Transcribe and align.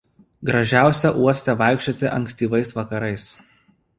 Gražiausia 0.49 1.11
uoste 1.25 1.55
vaikščioti 1.59 2.09
ankstyvais 2.17 2.75
vakarais. 2.79 3.29